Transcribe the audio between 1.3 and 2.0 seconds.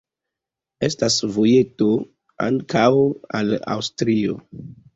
vojeto